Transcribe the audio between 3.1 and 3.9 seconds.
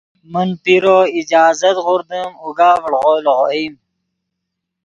لیغوئیم